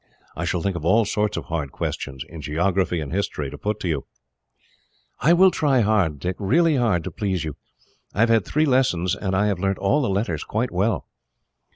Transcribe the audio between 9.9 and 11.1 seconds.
the letters quite well."